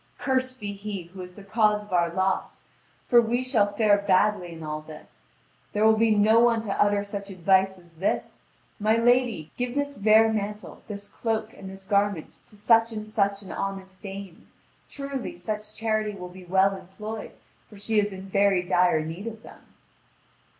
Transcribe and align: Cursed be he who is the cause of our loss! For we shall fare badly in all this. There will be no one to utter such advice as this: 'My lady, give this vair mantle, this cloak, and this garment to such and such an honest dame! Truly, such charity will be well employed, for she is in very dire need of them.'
Cursed 0.17 0.59
be 0.59 0.73
he 0.73 1.03
who 1.13 1.21
is 1.21 1.35
the 1.35 1.43
cause 1.43 1.83
of 1.83 1.93
our 1.93 2.11
loss! 2.11 2.63
For 3.05 3.21
we 3.21 3.43
shall 3.43 3.71
fare 3.75 3.99
badly 3.99 4.51
in 4.51 4.63
all 4.63 4.81
this. 4.81 5.27
There 5.73 5.85
will 5.85 5.95
be 5.95 6.09
no 6.09 6.39
one 6.39 6.59
to 6.61 6.81
utter 6.81 7.03
such 7.03 7.29
advice 7.29 7.77
as 7.77 7.93
this: 7.97 8.41
'My 8.79 8.97
lady, 8.97 9.51
give 9.57 9.75
this 9.75 9.97
vair 9.97 10.33
mantle, 10.33 10.81
this 10.87 11.07
cloak, 11.07 11.53
and 11.53 11.69
this 11.69 11.85
garment 11.85 12.41
to 12.47 12.57
such 12.57 12.91
and 12.91 13.07
such 13.07 13.43
an 13.43 13.51
honest 13.51 14.01
dame! 14.01 14.47
Truly, 14.89 15.37
such 15.37 15.75
charity 15.75 16.15
will 16.17 16.29
be 16.29 16.45
well 16.45 16.75
employed, 16.75 17.33
for 17.69 17.77
she 17.77 17.99
is 17.99 18.11
in 18.11 18.23
very 18.23 18.63
dire 18.63 19.01
need 19.05 19.27
of 19.27 19.43
them.' 19.43 19.61